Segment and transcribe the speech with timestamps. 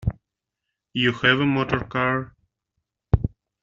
[0.93, 2.33] You have a motor-car?